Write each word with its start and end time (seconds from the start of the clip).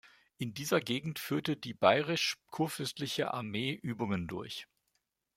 In 0.39 0.55
dieser 0.55 0.79
Gegend 0.79 1.19
führte 1.19 1.55
die 1.55 1.75
bayerisch-kurfürstliche 1.75 3.35
Armee 3.35 3.73
Übungen 3.73 4.27
durch. 4.27 4.67